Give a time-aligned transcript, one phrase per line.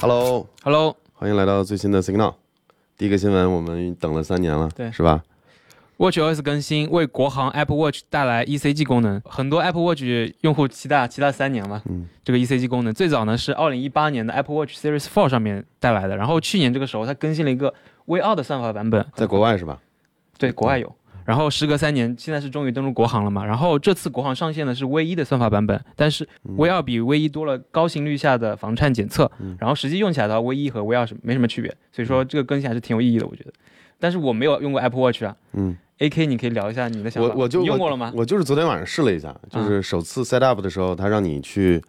[0.00, 2.32] Hello，Hello，欢迎来到最新的 Signal。
[2.96, 5.22] 第一个新闻，我们等了三年了，对是吧
[5.98, 10.02] ？WatchOS 更新为国行 Apple Watch 带来 ECG 功能，很多 Apple Watch
[10.40, 11.82] 用户期待期待三年了。
[11.84, 17.74] 嗯，这个 ECG 功能最早呢是二零一八年的 Apple Watch Series 4上面带来的，然后去年这个时候它更新了一个
[18.06, 19.78] V 二的算法版本，在国外是吧？
[20.38, 20.90] 对国外有。
[21.24, 23.44] 然后时隔三年，现在是终于登陆国行了嘛？
[23.44, 33.52] 然后这次国行上线的是 V 一的算法版本，但是 V 二比 V 一多了高心率下的防颤检测，嗯然后实际用起来的话，V 一和 V 二是没什么区别，所以说这个更新还是挺有意义的，我觉得。
[33.98, 37.34] 但是我没有用过 Apple Watch 啊嗯，，AK 你可以聊一下你的想法。
[37.34, 38.10] 我我就用过了吗？
[38.16, 41.82] 我就是昨天晚上试了一下，就是首次 set up 的时候，他让你去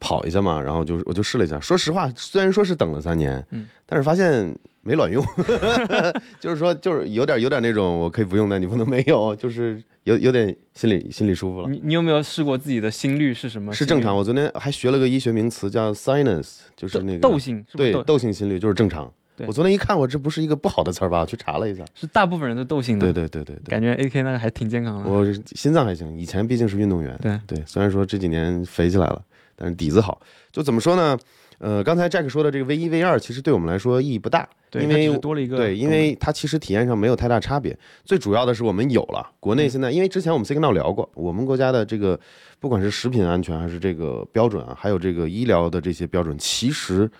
[0.00, 1.60] 跑一下嘛，然后就是我就试了一下。
[1.60, 4.52] 说实话，虽然说是等了三年，嗯，但是发现
[4.84, 5.24] 没卵用，
[6.38, 11.68] 就是说就是有点有点那种我可以不用的，你不能没有，就是有有点心里心里舒服了。
[11.68, 13.72] 你你有没有试过自己的心率是什么？
[13.72, 19.10] 是正常，我昨天还学了个医学名词叫 sinus，就是那个窦性，对窦窦性心率就是正常。
[19.46, 21.22] 我昨天一看，我这不是一个不好的词儿吧？
[21.22, 23.12] 我去查了一下，是大部分人都窦性的。
[23.12, 25.10] 对对对对对，感觉 AK 那个还挺健康的。
[25.10, 25.26] 我
[25.56, 29.20] 心脏还行，以前毕竟是运动员，对对，虽然说这几年肥起来了，
[29.56, 30.20] 但是底子好。
[30.52, 31.18] 就怎么说呢？
[31.58, 37.76] 呃，刚才 Jack 说的这个 V 一 V 二，其实对我们来说意义不大，对，因为是多了一个对，因为它其实体验上没有太大差别。
[38.04, 42.18] 最主要的是我们有了，国内现在因为之前我们 Signal 聊过，我们国家的这个
[42.58, 47.10] 不管是食品安全还是这个标准啊，还有这个医疗的这些标准，其实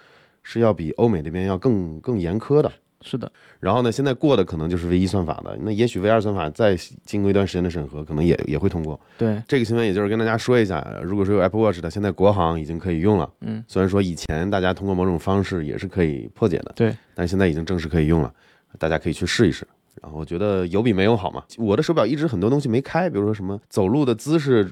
[0.43, 2.71] 是要比欧美那边要更更严苛的。
[3.07, 6.75] 是的，然后呢，现在过的可能就是 V 一算法的，那也许 V 二算法再
[7.05, 8.99] 经过一段时间的审核，可能也也会通过。
[9.19, 13.31] 对，这个新闻也就是跟大家说一下，如果说有 Apple Watch 的，现在国行已经可以用了。
[13.43, 18.33] 嗯，虽然说以前大家通过某种方式也是可以破解的，对，但现在已经正式可以用了，
[18.79, 19.69] 大家可以去试一试。
[20.03, 21.43] 然后我觉得有比没有好嘛。
[21.59, 24.71] 我的手表一直很多东西没开，比如说什么走路的姿势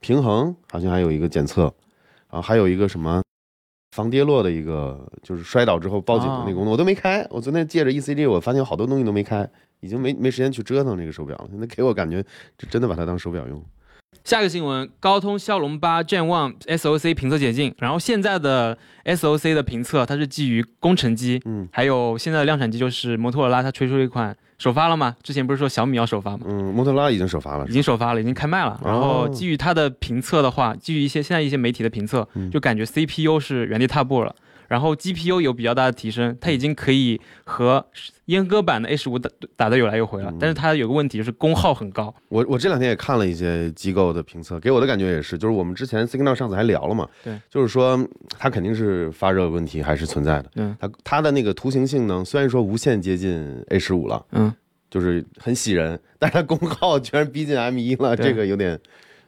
[0.00, 1.62] 平衡，好像还有一个检测，
[2.30, 3.22] 然后还有一个什么
[3.96, 7.26] 防跌落的一个，就是摔倒之后报警的那个功能，我都没开。
[7.30, 9.48] 我昨天借着 ECG，我发现有好多东西都没开，
[9.80, 11.48] 已经没没时间去折腾这个手表了。
[11.50, 12.22] 现在给我感觉，
[12.58, 13.64] 就真的把它当手表用。
[14.24, 25.14] 下个新闻，高通骁龙八 Gen One SOC 评测解禁，然后现在的 SOC 的评测它是基于工程机，嗯还有现在的量产机就是摩托罗拉它推出了一款首发了嘛？
[25.22, 26.40] 之前不是说小米要首发吗？
[26.48, 28.80] 嗯，摩托罗拉已经首发了已，经首发了，已经开卖了。
[28.84, 34.34] 然后基于它的评测的话，基于一些现在一些媒体的评测，嗯就感觉 CPU 是原地踏步了。
[34.68, 37.84] 然后 GPU 有比较大的提升，它已经可以和
[38.26, 40.30] 阉割版的 A 十五打打得有来有回了。
[40.30, 40.38] 嗯。
[40.40, 47.98] 但是它有个问题就是功耗很高，我我这两天也看了一些机构的评测，给我的感觉也是，就是我们之前 Signal 上次还聊了嘛，对，就是说
[48.38, 50.76] 它肯定是发热问题还是存在的，嗯。
[50.80, 54.52] 它它的那个图形性能虽然说无限接近 A 十五了，嗯，
[54.90, 58.78] 就是很喜人，但是它功耗居然逼近 M 一了，这个有点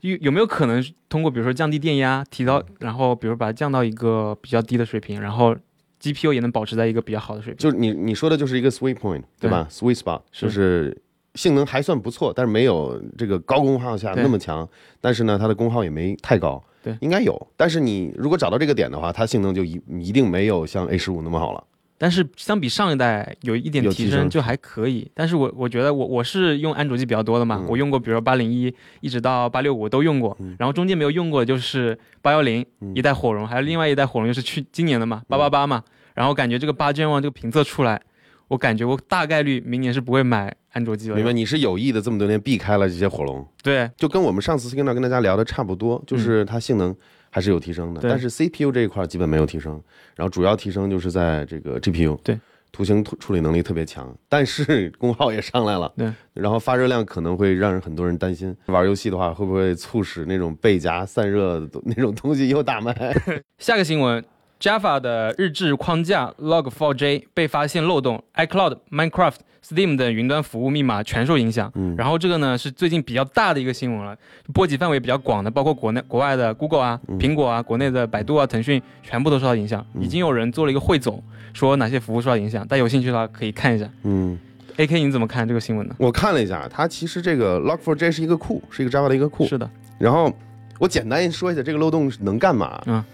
[0.01, 5.57] 有有没有可能通过比如说降低电压，提到然后比如把它降到一个比较低的水平，然后
[6.01, 7.59] GPU 也能保持在一个比较好的水平？
[7.59, 10.97] 就是你你说的就是一个 sweet point 对吧？sweet spot 就是
[11.35, 14.69] 性能还算不错，但是没有这个高功耗下那么强，
[15.01, 17.49] 但是呢，它的功耗也没太高，对应该有。
[17.57, 21.65] 但是你如果找到这个点的话，它性能就一一定没有像 A 十五那么好了。
[21.99, 25.11] 但是相比上一代有一点提升，就还可以。
[25.13, 35.83] 但是我我觉得我我是用安卓机比较多的嘛，嗯我用过，比如说八零一一直到八六五都用过，然后中间没有用过的就是八幺零嗯一代火龙，还有另外一代火龙就是去今年的嘛，八八八嘛。
[36.15, 38.01] 然后感觉这个八 Gen One 这个评测出来，
[38.49, 41.15] 我感觉我大概率明年是不会买安卓机了。
[41.15, 41.33] 明白？
[41.33, 46.93] 你是有意的这么多年避开了这些火龙，对就跟我们上次 Signal 跟大家聊的差不多，就是它性能
[47.31, 49.81] 还是有提升的，但是 CPU 这一块基本没有提升，
[50.17, 52.39] 然后主要提升就是在这个 GPU，对，
[52.73, 62.95] 图形处处理能力特别强，但是 功耗也上来了，对，然后发热量可能会让人很多人担心，玩游戏的话会不会促使那种背夹散热的 那种东西又大卖？
[63.59, 64.25] 下个新闻
[64.61, 71.71] ，Java 的日志框架 Log4j 被发现漏洞，iCloud、Minecraft、Steam 等云端服务密码全受影响。
[71.75, 74.17] 嗯然后这个呢是最近比较大的一个新闻了，
[74.55, 79.85] 波及范围比较广的，包括国内、国外的 Google 啊、嗯苹果啊、国内的百度啊、腾讯全部都受到影响。
[80.01, 81.23] 已经有人做了一个汇总，
[81.53, 83.89] 说哪些服务受到影响，大家有兴趣的话可以看一下。
[84.05, 84.39] 嗯
[84.77, 85.95] ，AK 你怎么看这个新闻呢？
[85.99, 89.69] 我看了一下，它其实这个 Log4j 是一个库，是一个 Java 的一个库，是的，
[89.99, 90.33] 然后
[90.79, 92.81] 我简单说一下这个漏洞能干嘛。
[92.87, 93.05] 嗯，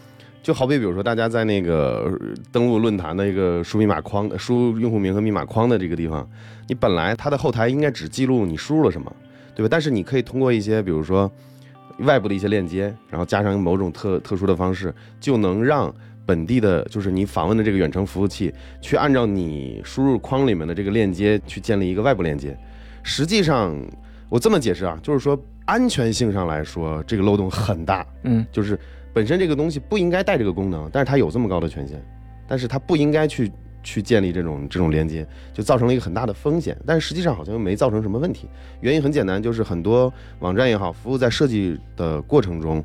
[0.45, 6.29] 就好比比如说大家在那个呃登录论坛的一个输密码框、输用户名和密码框的这个地方，
[6.69, 9.11] 你本来它的后台应该只记录你输入了什么，
[9.55, 9.69] 对吧？
[9.71, 11.33] 但是你可以通过一些比如说
[12.01, 15.93] 外部的一些链接，然后加上某种特特殊的方式，就能让
[16.27, 18.53] 本地的，就是你访问的这个远程服务器，
[18.83, 22.55] 去按照你输入框里面的这个链接去建立一个外部链接。
[23.03, 23.75] 实际上，
[24.29, 28.79] 我这么解释啊，就是说安全性上来说，这个漏洞很大，嗯，就是
[29.15, 32.05] 本身这个东西不应该带这个功能，但是它有这么高的权限。
[32.47, 33.51] 但是它不应该去
[33.83, 36.77] 去建立这种这种连接，就造成了一个很大的风险。
[36.85, 38.49] 但是实际上好像又没造成什么问题，
[38.83, 42.85] 原因很简单，就是很多网站也好，服务在设计的过程中。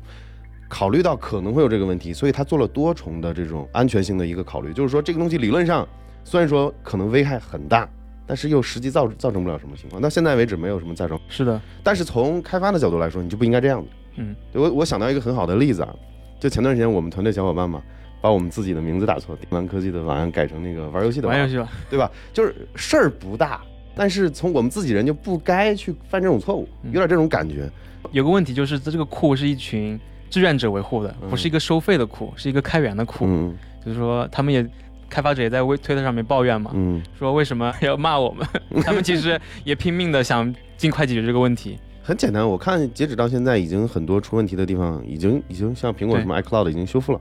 [0.72, 5.84] 考虑到可能会有这个问题，所以他做了多重的这种安全性的一个考虑，就是说这个东西理论上
[6.22, 7.88] 虽然说可能危害很大，
[8.24, 10.00] 但是又实际造造成不了什么情况。
[10.00, 13.88] 到现在为止没有什么再生，是的，但是从开发的角度来说，你就不应该这样子。
[14.18, 15.92] 嗯，对我我想到一个很好的例子啊，
[16.40, 17.80] 就前段时间我们团队小伙伴嘛，
[18.20, 22.10] 把我们自己的名字打错，电玩科技的玩改成那个玩游戏的玩游戏吧，对吧？
[22.32, 23.60] 就是事儿不大，
[23.94, 27.70] 但是从我们自己人就不该去犯这种错误，有点这种感觉。
[28.10, 30.00] 有个问题就是这个库是一群。
[30.30, 33.24] 志愿者维护的，不是一个收费的库，是一个开源的库。
[33.26, 33.52] 嗯，
[33.84, 34.64] 就是说，他们也
[35.08, 38.46] 开发者也在微推特上面抱怨嘛，嗯，说为什么 要骂我们？
[38.84, 41.76] 他们其实也拼命的想尽快解决这个问题。
[42.02, 47.20] 很简单，我看截止到现在，已经很多出问题的地方，已经已经像苹果什么 iCloud 已经修复了。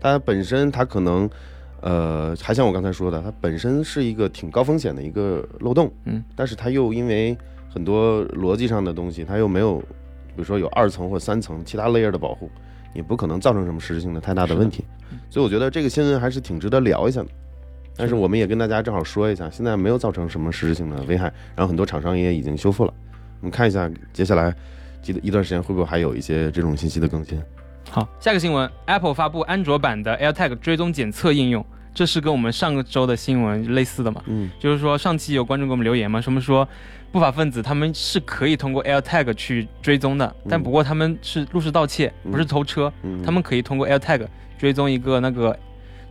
[0.00, 1.28] 它本身它可能，
[1.80, 5.90] 呃，还像我刚才说的，它本身是一个挺高风险的一个漏洞。
[6.04, 7.36] 嗯，但是它又因为
[7.68, 12.50] 很多逻辑上的东西，它又没有，比如说有二层或三层其他 layer 的保护。
[12.94, 14.82] 也不可能造成什么实质性的太大的问题，
[15.28, 17.28] 所以我觉得这个新闻还是挺值得聊一下的。
[17.94, 21.24] 但是我们也跟大家正好说一下，现在没有造成什么实质性的危害，
[21.54, 22.94] 然后很多厂商也已经修复了。
[23.40, 24.54] 我们看一下接下来
[25.02, 27.40] 记得一段时间会不会还有一些这种信息的更新。
[27.90, 31.64] 好，下个新闻，Apple 发布安卓版的 AirTag 追踪检测应用。
[31.94, 34.22] 这是跟我们上个周的新闻类似的嘛？
[34.26, 36.68] 嗯，就是说上期有观众给我们留言嘛，什么说
[37.10, 42.92] 不法分子他们是可以通过 AirTag 去追踪的，但不过他们是入室盗窃，不是偷车，
[43.24, 45.58] 他们可以通过 AirTag 追踪一个那个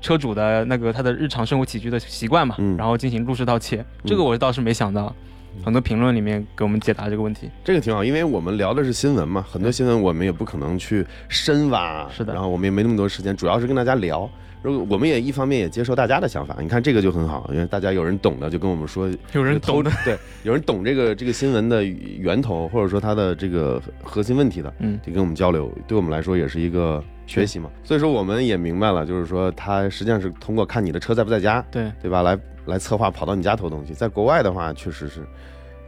[0.01, 3.85] 车主的那个他的日常生活起居的习惯嘛，然后进行入室盗窃。
[4.03, 5.15] 这个我倒是没想到，
[5.63, 14.30] 很多评论里面给我们解答这个问题，这个挺好，因为我们聊的是新闻嘛，很多新闻我们也不可能去深挖，是的，然后我们也没那么多时间，主要是跟大家聊。
[14.62, 27.69] 如果我们也一方面也接受大家的想法，你看这个就很好，因为大家有人懂的就跟我们说，有人懂的， 对，有人懂这个这个新闻的源头或者说它的这个核心问题的，嗯，就跟我们交流，对我们来说也是一个学习嘛。
[27.83, 33.94] 所以说我们也明白了，就是说他实际上是通过看你的车在不在家，对对吧，来来策划跑到你家偷东西。
[33.94, 35.21] 在国外的话，确实是。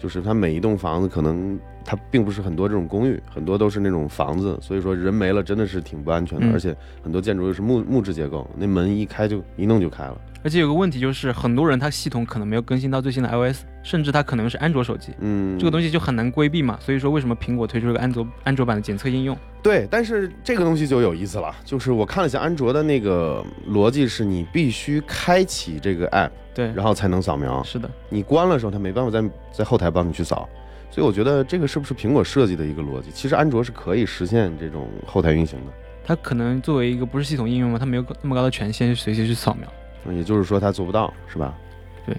[0.02, 10.18] 就是它每一栋房子可能它并不是很多这种公寓，很多都是那种房子，所以说人没了真的是挺不安全的，而且很多建筑又是木木质结构，那门一开就一弄就开了。
[10.42, 16.78] 而且有个问题就是，很多人他系统可能没有更新到最新的 iOS，甚至他可能是安卓手机，嗯，这个东西就很难规避嘛。
[16.80, 19.38] 所以说，为什么苹果推出这个安卓安卓版的检测应用？
[19.62, 27.62] 对，但是这个东西就有意思了，就是我看了一下安卓的那个逻辑，是你必须开启这个 app，对，然后才能扫描。
[27.64, 30.48] 是的，你关了时候，它没办法在在后台帮你去扫。
[30.92, 33.12] 所以我觉得这个是不是苹果设计的一个逻辑？
[33.12, 35.72] 其实安卓是可以实现这种后台运行的。
[36.04, 39.70] 它可能作为一个不是系统应用嘛，它没有那么高的权限，随时去扫描。
[40.12, 41.54] 也就是说，它做不到，是吧？
[42.08, 42.16] 对，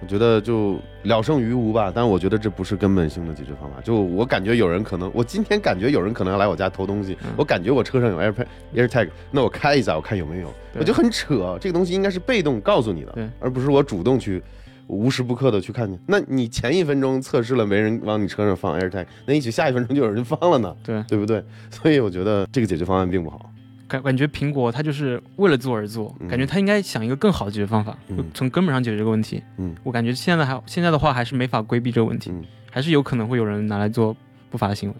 [0.00, 1.90] 我觉得就了胜于无吧。
[1.92, 3.80] 但我觉得这不是根本性的解决方法。
[3.82, 8.46] 就我感觉有人可能，我今天感觉有人可能要来我家偷东西，我感觉我车上有 AirPad
[8.76, 10.54] AirTag，那我开一下，我看有没有。
[10.78, 14.40] 我就很扯，这个东西应该是被动告诉你的，而不是我主动去
[14.86, 15.98] 无时不刻的去看见。
[16.06, 21.42] 那你前一分钟测试了没人往你车上放 AirTag，那也许下一分钟就有人放了呢，对对不对？
[21.70, 23.50] 所以我觉得这个解决方案并不好。
[23.86, 27.96] 感感觉苹果它就是为了做而做，感觉它应该想一个更好的解决方法，
[28.32, 29.42] 从根本上解决这个问题。
[29.58, 32.32] 嗯，我感觉现在还现在的话还是没法规避这个问题，
[32.70, 34.16] 还是有可能会有人拿来做
[34.50, 34.94] 不法的行为。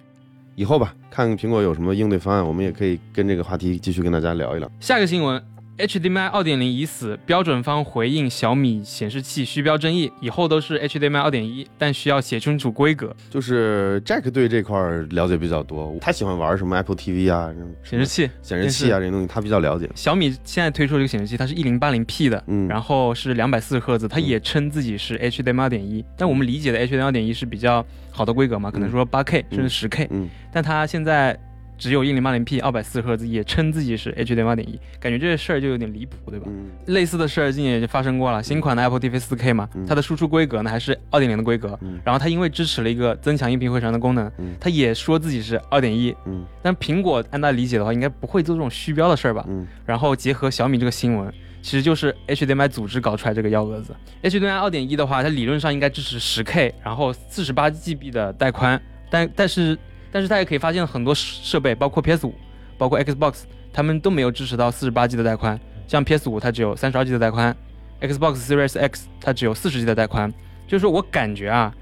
[0.55, 4.71] 以后吧，看苹果有什么应对方案，我们也可以跟这个话题继续跟大家聊一聊。
[4.81, 5.54] 下个新闻。
[5.77, 13.15] HDMI 二点零已死，标准方回应小米显示器虚标争议，以后都是 HDMI 二点一但需要写清楚规格。
[13.29, 14.79] 就是 Jack 对这块
[15.11, 17.53] 了解比较多，他喜欢玩什么 Apple TV 啊，
[17.83, 19.91] 显示器、显示器啊这些东西他比较了解。
[19.97, 31.37] 小米现在推出这个显示器，它是一零八零 P 的，嗯，然后是两百四十赫兹，它也称自己是 HDMI 二点一但我们理解的 HDMI 二点一是比较好的规格嘛，可能说八 K 甚至十 K，嗯，但它现在。
[31.77, 36.47] 只有一零八零 P 二百四十赫兹，也称自己是 HDMI 二点一，感觉这个事儿就有点离谱，对吧？
[36.87, 38.43] 类似的事儿今年也就发生过了。
[38.43, 46.15] 新款的 Apple TV 四 K 嘛，它的输出规格呢还是二点零的规格，然后它因为支持了一个增强音频回传的功能，它也说自己是二点一。
[46.63, 49.47] 但苹果按大理解的话，应该不会做这种虚标的事儿吧？
[49.85, 53.95] 然后结合小米这个新闻，其实就是 HDMI 组织搞出来这个幺蛾子。
[54.23, 59.77] HDMI 二点一的话，它理论上应该支持十 K，然后四十八 GB 的带宽，但但是。
[60.15, 62.33] 但是它也可以发现很多设备，包括 PS 五，
[62.79, 63.41] 包括 Xbox，
[63.73, 65.59] 他们都没有支持到四十八 G 的带宽。
[65.89, 67.55] 像 PS 五它只有三十二 G 的带宽
[68.01, 70.33] ，Xbox Series X 它只有四十 G 的带宽。
[70.69, 71.75] 就是说我感觉啊，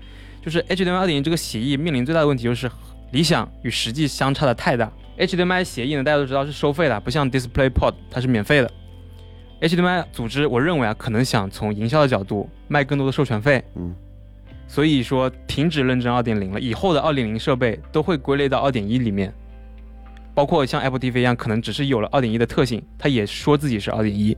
[0.43, 2.71] 就是 HDMI 二点零这个协议面临最大的问题就是
[3.11, 4.91] 理想与实际相差的太大。
[5.19, 8.71] HDMI 协议呢，大家都知道是收费的，不像 DisplayPort 它是免费的。
[9.61, 13.95] HDMI 组织，我认为啊，可能想从营销的角度卖更多的授权费，嗯，
[14.73, 19.31] 所以说停止认证二点零了，以后的二点零设备都会归类到二点一里面，
[20.33, 24.35] 包括像 Apple TV 一样，可能只是有了二点一的特性，它也说自己是二点一。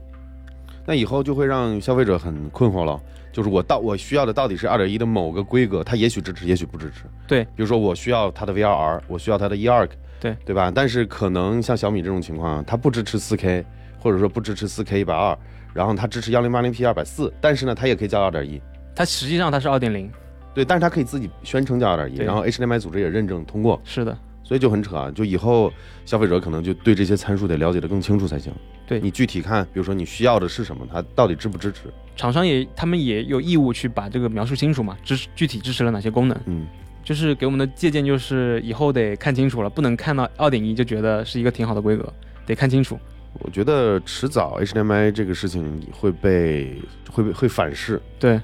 [0.85, 3.01] 那以后就会让消费者很困惑了，
[3.31, 7.05] 就是我到我需要的到底是二点一的某个规格，它也许支持，也许不支持。
[7.25, 10.69] 对，比如说我需要它的 VRR，我需要它的 eARC，对对吧？
[10.69, 13.63] 但是可能像小米这种情况，它不支持 4K。
[13.97, 15.35] 或者说不支持 4K 一百二，
[15.73, 18.61] 然后它支持 1080P 二百四，但是呢，它也可以叫二点一，
[18.93, 20.11] 它实际上它是二点零，
[20.55, 25.71] 对，但是它可以自己宣称叫二点一，然后 HDMI 组织也认证通过，是的，所以就很扯啊，就以后
[26.05, 28.51] 消费者可能就对这些参数得了解的更清楚才行。
[28.87, 31.81] 对你具体看，比如说你需要的是什么，它到底支不支持？
[32.15, 36.39] 厂商也他们也有义务去把这个描述清楚嘛，支具体支持了哪些功能？
[36.45, 36.65] 嗯，
[37.03, 42.13] 就是给我们的借鉴就是以后得看清楚了，不能看到二点一就觉得是一个挺好的规格，
[42.45, 42.97] 得看清楚。
[43.39, 46.81] 我觉得迟早 HDMI 这个事情会被
[47.11, 48.39] 会被会反噬，对，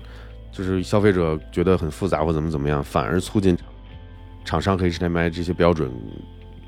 [0.51, 3.57] 就是消费者觉得很复杂或怎么怎么样，反而促进
[4.43, 5.91] 厂商和 HDMI 这些标准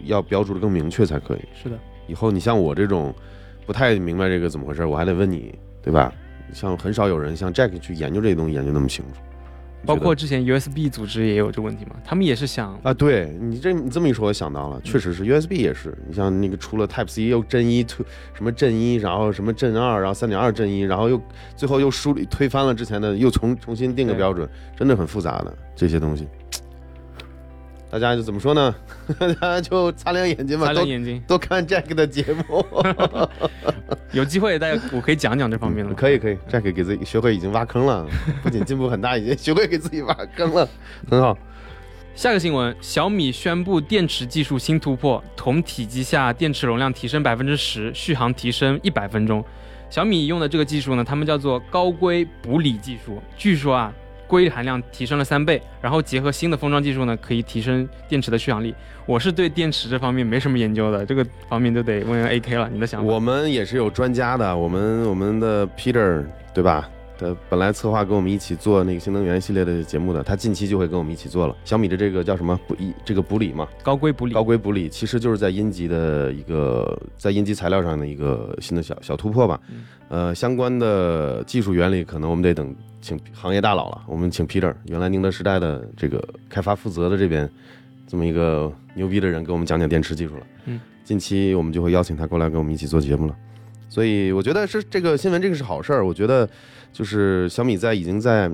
[0.06, 1.40] 要标注的更明确才可以。
[1.54, 3.14] 是的，以后你像我这种
[3.66, 6.14] 不太明白这个怎么回事，我还得问你，对吧？
[6.54, 9.20] 像很少有人像 Jack 去研究这些东西研究那么清楚。
[9.86, 21.22] 包括之前 USB 组织也有这个问题嘛，他们也是想啊，对你这你这么一说，我想到了，确实是 USB 也是，你像那个出了 Type C 又正一推什么正一，然后什么正二，然后三点二正一，然后又
[21.56, 26.28] 最后又梳理推翻了之前的，又重重新定个标准，真的很复杂的这些东西。
[27.94, 28.74] 大家就怎么说呢？
[29.40, 32.66] 大家就擦亮眼睛吧，擦亮眼睛，多看 Jack 的节目。
[34.12, 35.94] 有机会，大家我可以讲讲这方面的。
[35.94, 38.08] 可以可以，Jack 给自己学会已经挖坑了，
[38.42, 40.68] 不仅进步很大，已经学会给自己挖坑了，
[41.08, 41.38] 很好。
[42.16, 49.46] 下个新闻，小米宣布电池技术新突破，同体积下电池容量提升百分之十，续航提升一百分钟。
[49.92, 53.94] 小米用的这个技术呢，他们叫做高硅补锂技术，据说啊。
[54.34, 58.74] 硅含量提升了三倍，然后结合新的封装技术呢，可以提升电池的续航力。
[59.06, 62.68] 我是对电池这方面没什么研究的，这个方面就得问问 AK 了。
[62.74, 63.14] 你的想法？
[63.14, 66.90] 我们也是有专家的，我们我们的 Peter 对吧？
[67.24, 71.56] 的本来策划跟我们一起做那个新能源系列的节目的，他近期就会跟我们一起做了。
[71.64, 73.66] 小米的这个叫什么补一这个补锂嘛？
[73.82, 74.34] 高硅补锂。
[74.34, 79.58] 高硅补锂其实就是在阴极的一个在阴极材料上的一个新的小小突破吧。
[80.10, 84.04] 呃，相关的技术原理可能我们得等请行业大佬了。
[84.06, 87.50] 我们请 Peter，原来宁德时代的这个开发负责的这边
[88.06, 90.48] 这么一个牛逼的人，给我们讲讲电池技术了。
[90.66, 93.36] 嗯，近期我们就会邀请他过来跟我们一起做节目了。
[93.90, 96.06] 所以我觉得是这个新闻，这个是好事儿。
[96.06, 96.50] 我觉得
[96.94, 98.50] 就是小米在已经在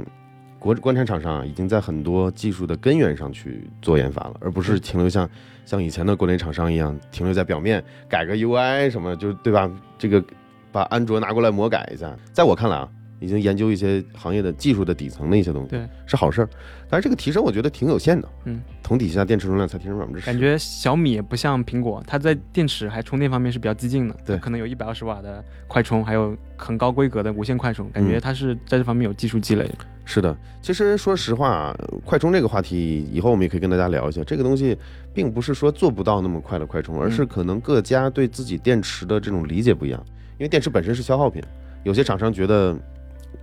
[0.58, 5.30] 国国产厂商啊已经在很多技术的根源上去做研发了，而不是停留像
[5.66, 9.70] 像以前的国内厂商一样停留在表面改个 UI 什么，就对吧？
[9.98, 10.24] 这个
[10.72, 12.90] 把安卓拿过来魔改一下，在我看来啊。
[13.20, 16.50] 已经研究一些行业的技术的底层的一些东西，对，是好事儿。
[16.90, 20.26] 但是这个提升我觉得挺有限的，嗯，同底下电池容量才提升百分之十。
[20.26, 29.70] 感觉小米也不像苹果，它在电池还充电方面是比较激进的，对，可能有一百二十瓦的快充，还有很高规格的无线快充，感觉它是在这方面有技术积累。
[30.06, 34.24] 是的，其实说实话，快充这个话题以后我们也可以跟大家聊一下。
[34.24, 34.76] 这个东西
[35.14, 40.04] 并不是说做不到那么快的快充，而是可能各家对自己电池的这种理解不一样。
[40.40, 41.44] 因为电池本身是消耗品，
[41.84, 42.76] 有些厂商觉得。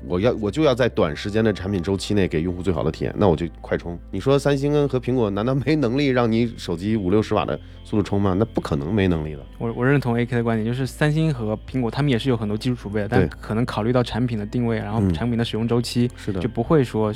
[0.06, 3.98] 我要我就要在短时间的产品周期内给用户最好的体验，那我就快充。
[4.10, 8.34] 你说三星和苹果难道没能力让你手机五六十瓦的速度充吗？
[8.38, 9.40] 那不可能没能力的。
[9.58, 17.12] 我我认同 AK 的观点，就是三星和苹果他们也是有很多技术储备的，但可能考虑到产品的定位，然后产品的使用周期，是的，就不会说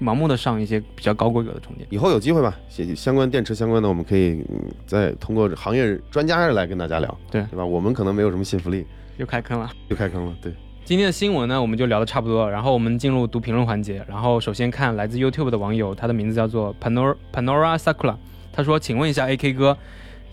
[0.00, 1.86] 盲目的上一些比较高规格的充电。
[1.90, 4.44] 以后有机会吧，写相关电池相关的，我们可以
[4.86, 7.64] 再通过行业专家来跟大家聊，对对吧？
[7.64, 8.86] 我们可能没有什么信服力，
[9.18, 10.52] 又开坑了，又开坑了，对。
[10.84, 12.50] 今天的新闻呢，我们就聊得差不多了。
[12.50, 14.04] 然后我们进入读评论环节。
[14.08, 18.16] 然后首先看来自 YouTube 的网友，他的名字叫做 Panora Panora Sakura，
[18.52, 19.78] 他说：“请问一下 AK 哥，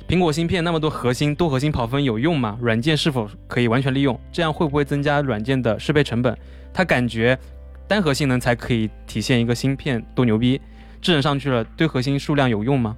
[0.07, 2.57] 苹果芯片那么多核心，多核心跑分有用吗？
[2.61, 4.19] 软件是否可以完全利用？
[4.31, 6.35] 这样会不会增加软件的适配成本？
[6.73, 7.37] 他感觉
[7.87, 10.59] 单核性能才可以体现一个芯片多牛逼，
[10.99, 12.97] 智能上去了，堆核心数量有用吗？”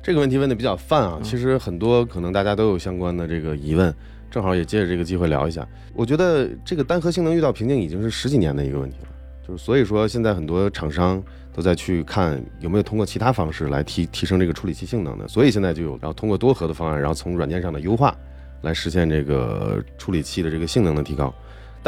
[0.00, 3.92] 这个问题问的比较泛啊，其实很多可能大家都有相关的这个疑问。
[4.30, 9.08] 正好也借着这个机会聊一下，我觉得这个单核性能遇到瓶颈已经是十几年的一个问题了，
[9.46, 18.14] 就是所以说现在很多厂商都在去看有没有通过其他方式来提提升这个处理器性能的，所以现在就有然后通过多核的方案，然后从软件上的优化
[18.62, 21.34] 来实现这个处理器的这个性能的提高。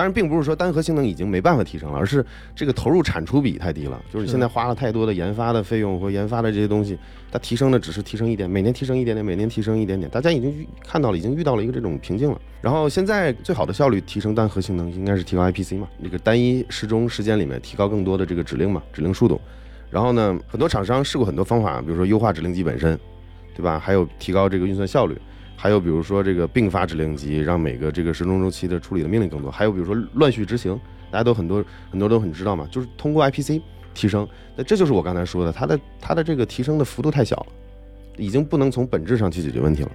[0.01, 2.25] 当然，并不是说单核性能已经没办法提升了，而是
[2.57, 4.03] 这个投入产出比太低了。
[4.11, 6.99] 就是你现在花了太多的研发的费用或研发的这些东西，
[7.31, 10.11] 它提升的只是提升一点，每年提升一点点，每年提升一点点。
[10.11, 12.41] 大家已经看到了，已经遇到了一个这种瓶颈了。
[12.63, 19.39] 然后现在最好的效率提升单核性能，应该是提高 IPC 嘛，那个单一时钟时间里面提高更多的这个指令嘛，指令速度。
[19.91, 22.99] 然后呢，很多厂商试过很多方法，比如说优化指令集本身，
[23.55, 23.79] 对吧？
[23.79, 25.15] 还有提高这个运算效率。
[25.63, 29.51] 还有比如说这个并发指令集，让每个这个时钟周期的处理的命令更多。
[29.51, 30.75] 还有比如说乱序执行，
[31.11, 33.61] 大家都很多很多都很知道嘛，就是通过 IPC
[33.93, 34.27] 提升。
[34.57, 37.47] 那这就是我刚才说的，它的它的这个提升的幅度太小了，
[38.17, 39.91] 已经不能从本质上去解决问题了。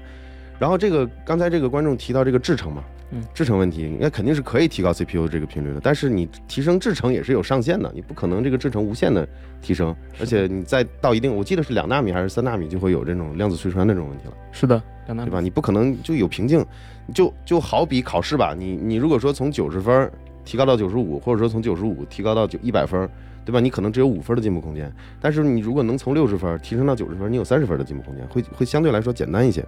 [0.60, 2.84] 然后这个刚才这个观众提到这个制程嘛。
[3.12, 9.27] 嗯，制程问题，那肯定是可以提高 CPU 这个频率的，但是你提升制程也是有上限的，你不可能这个制程无限的
[9.62, 14.34] 提升，而且你再到一定，我记得是两纳米还是三纳米就会有这种量子隧穿的这种问题了。
[14.51, 15.39] 是的，对吧？
[15.39, 16.65] 你不可能就有瓶颈，
[17.13, 20.12] 就就好比考试吧，你你如果说从九十分
[20.43, 23.09] 提高到九十五，或者说从九十五提高到九一百分，
[23.43, 23.59] 对吧？
[23.59, 29.63] 你可能只有五分的进步空间，但是你如果能从六十分提升到九十分，你有三十分的进步空间，会会相对来说简单一些。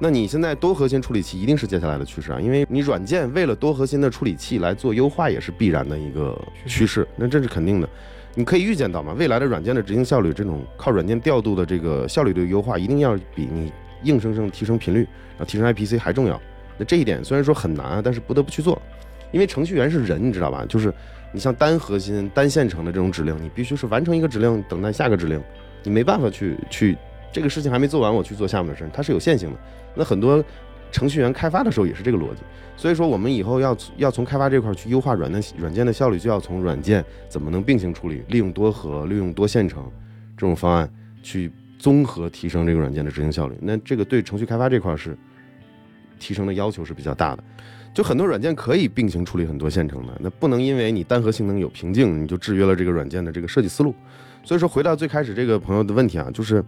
[0.00, 7.88] 那你现在多核心处理器一定是接下来的趋势啊，因为你软件为了多核心的处理器来做优化也是必然的一个趋势，那这是肯定的。
[8.34, 13.72] 你可以预见到嘛，未来的软件的执行效率，这种靠软件调度的这个效率的优化，一定要比你
[14.04, 15.00] 硬生生提升频率，
[15.36, 16.40] 然后提升 IPC 还重要。
[16.78, 18.80] 那这一点虽然说很难啊，但是不得不去做，
[19.32, 20.64] 因为程序员是人，你知道吧？
[20.68, 20.92] 就是
[21.32, 25.42] 你像单核心、单线程的这种指令，你必须是完成一个指令，等待下个指令，
[25.82, 26.96] 你没办法去去。
[27.32, 29.58] 这个事情还没做完，我去做下面的事，它是有线性的。
[29.96, 30.42] 那很多
[30.92, 32.42] 程序员开发的时候也是这个逻辑。
[32.76, 39.84] 所以说，我们以后要要从开发这块去优化软件软件的效率，就要从软件怎么能并行处理，利用多核、利用多线程
[40.36, 40.88] 这种方案
[41.24, 41.50] 去
[41.84, 43.54] 综合提升这个软件的执行效率。
[43.60, 45.14] 那这个对程序开发这块是
[46.18, 47.44] 提升的要求是比较大的。
[47.92, 53.94] 就很多软件可以并行处理很多线程的，那不能因为你单核性能有瓶颈，你就制约了这个软件的这个设计思路。
[54.42, 56.64] 所以说，回到最开始这个朋友的问题啊，就是。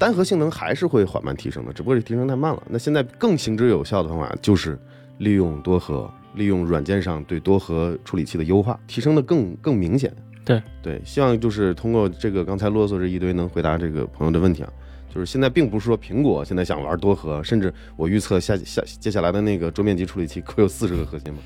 [0.00, 2.62] 单核性能还是会缓慢提升的，只不过是提升太慢了。
[2.70, 4.78] 那现在更行之有效的方法就是
[5.18, 10.14] 利用多核，利用软件上对多核处理器的优化，提升的更更明显。
[10.48, 14.72] 对对，希望就是通过这个刚才啰嗦这一堆，能回答这个朋友的问题啊。
[15.14, 21.40] 就是现在并不是说苹果现在想玩多核，甚至我预测下下接下来的那个桌面级处理器可有四十个核心嘛，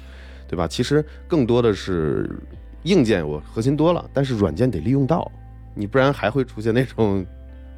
[0.47, 0.69] 对吧？
[0.69, 2.31] 其实更多的是
[2.85, 5.31] 硬件我核心多了，但是软件得利用到，
[5.75, 7.27] 你不然还会出现那种。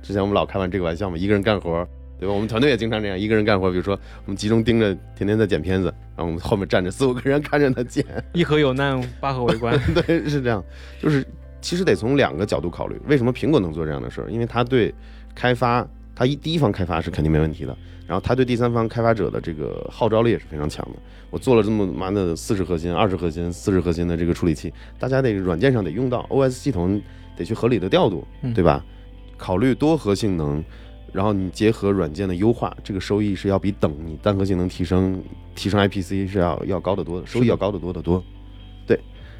[0.02, 1.88] 之前我们老开玩这个玩笑嘛，一个人干活，
[2.24, 2.32] 对吧？
[2.32, 3.70] 我们团队也经常这样，一个人干活。
[3.70, 8.02] 比如说，我们集中盯着，天天在剪片子，然后我们后面站着四五个人看着他剪。
[8.32, 9.78] 一盒有难，八盒围观。
[9.92, 10.64] 对，是这样。
[10.98, 11.22] 就是
[11.60, 14.30] 其实得从两个角度考虑，为什么苹果能做这样的事儿？
[14.30, 14.94] 因为它对
[15.34, 17.76] 开发，它一第一方开发是肯定没问题的。
[18.06, 20.98] 然后它对第三方开发者的这个号召力也是非常强的。
[21.28, 26.98] 我做了这么妈的四十核心、二十核心、四十核心的这个处理器，大家得软件上得用到，OS 系统
[27.37, 28.82] 得去合理的调度，对吧？
[29.37, 30.62] 考虑多核性能，
[31.14, 35.22] 然后你结合软件的优化，这个收益是要比等你单核性能提升
[35.55, 38.20] 提升 IPC 是要要高得多的，收益要高得多得多。
[38.85, 38.98] 对，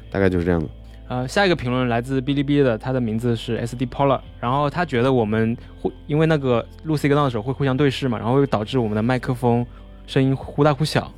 [0.09, 0.67] 大概就是这样的。
[1.09, 9.63] 呃，下一个评论来自哔哩哔哩的，他的名字是 SD Polar，然后他觉得我们会因为那个录 C 格档的时候会互相对视嘛，然后会导致我们的麦克风
[10.07, 11.11] 声音忽大忽小，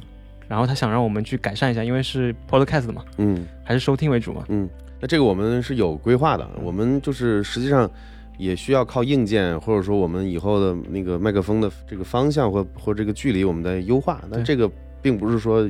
[0.47, 4.67] 然后他想让我们去改善一下，因为是 Podcast 嘛，嗯，还是收听为主嘛，嗯，
[4.99, 7.87] 那这个我们是有规划的，我们就是实际上。
[8.37, 14.23] 也需要靠硬件，或者说我们以后的那个麦克风的这个方向或或这个距离，我们在优化。
[14.29, 14.69] 那这个
[15.01, 15.67] 并不是说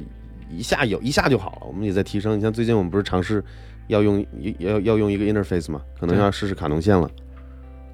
[0.49, 2.37] 一下有一下就好了，我们也在提升。
[2.37, 3.43] 你像最近我们不是尝试
[3.87, 4.25] 要用
[4.59, 7.09] 要要用一个 interface 嘛，可能要试试卡农线了，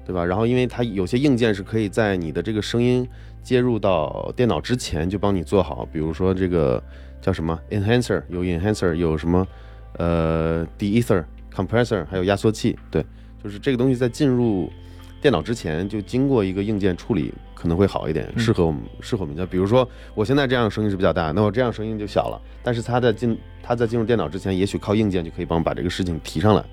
[0.04, 0.24] 对吧？
[0.24, 3.08] 然后因为它有些硬件是可以在你的这个声音
[3.42, 6.82] 接入到电脑之前就帮你做好，比如说这个
[7.20, 9.46] 叫什么 enhancer，有 enhancer，有什么
[9.98, 13.04] 呃 de-ether compressor，还有压缩器，对。
[13.44, 14.72] 就是这个东西在进入
[15.20, 19.44] 电脑之前就经过一个硬件处理，可能会好一点，适合我们适合我们家。
[19.44, 22.40] 比如说我现在这样声音是比较大，那我这样声音就小了。
[22.62, 26.64] 但是它在进它在进入电脑之前，也许靠硬件就可以帮我把这个事情提上来，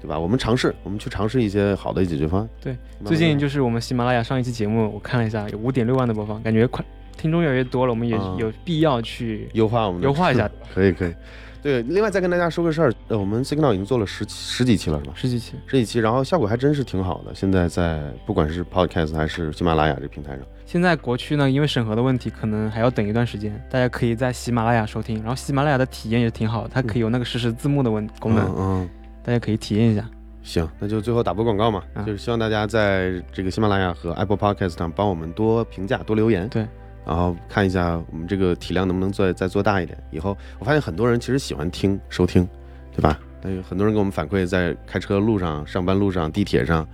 [0.00, 0.18] 对吧？
[0.18, 2.48] 我们尝试，我们去尝试一些好的解决方案。
[2.60, 6.84] 对，最近就是我们喜马拉雅上一期节目，我看了一下，有五点六万的播放，感觉快
[7.16, 10.50] 听众越来越多了，我们也有必要去优化我们优化一下。
[10.74, 11.14] 可以可以。
[11.62, 15.12] 对，另外再跟大家说个事儿，呃，我们 Signal 已经做了十十几期了，是吧？
[15.14, 17.34] 十几期，十几期，然后效果还真是挺好的。
[17.34, 23.52] 现在在不管是 Podcast 还是喜马拉雅这平台上，现在国区呢，因为审核的问题，可能还要等一段时间。
[23.70, 28.88] 大家可以在喜马拉雅收听，然后喜马拉雅的体验也挺好，它可以有那个实时字幕的问功能，嗯，
[29.22, 30.08] 大家可以体验一下。
[30.42, 36.48] 行，那就最后打波广告嘛，就是希望大家在这个喜马拉雅和 Apple Podcast 上帮我们多评价、多留言。
[36.48, 36.66] 对。
[37.06, 39.96] 然后看一下我们这个体量能不能再再做大一点。
[40.10, 42.48] 以后我发现很多人其实喜欢听收听，
[42.94, 43.18] 对吧？
[43.42, 46.86] 但有很多人给我们反馈，在开车路上、上班路上、地铁上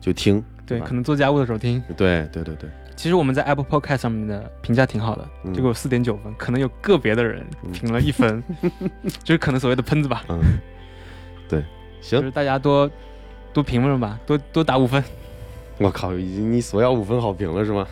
[0.00, 1.82] 就听，对，可能做家务的时候听。
[1.96, 2.70] 对对对对。
[2.96, 8.42] 其实我们在 Apple Podcast 上面的评价挺好的，结果四点九分，可能有个别的人评了一分，
[9.24, 10.24] 就是可能所谓的喷子吧。
[10.28, 10.38] 嗯，
[11.48, 11.64] 对，
[12.02, 12.90] 行，就是大家多
[13.54, 15.02] 多评论吧，多多打五分。
[15.80, 17.86] 我靠，已经你索要五分好评了是吗？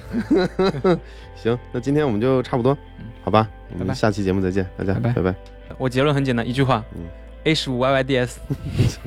[1.35, 2.77] 行，那今天我们就差不多，
[3.25, 3.49] 好吧？
[3.79, 5.35] 我们下期节目再见，大家拜拜。
[5.79, 6.85] 我结论很简单，一句话。
[6.95, 7.03] 嗯。
[7.45, 8.33] A 十五 YYDS，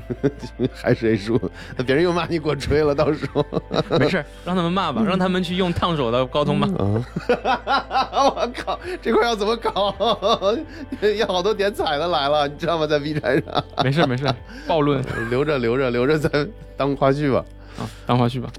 [0.74, 1.40] 还是 A 十五？
[1.76, 3.46] 那别人又骂你给我吹了，到时候
[4.00, 6.68] 没事，让他们骂吧，让他们去用烫手的高通吧。
[6.78, 9.94] 我靠，这块要怎么搞？
[11.18, 12.88] 要好多点彩的来了，你知道吗？
[12.88, 13.64] 在 B 站上。
[13.84, 14.26] 没事没事，
[14.66, 17.46] 暴论，留着留着留着，咱当花絮吧。
[17.80, 18.52] 啊，当花絮吧。